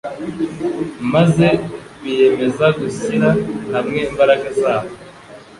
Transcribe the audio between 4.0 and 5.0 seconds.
imbaraga zabo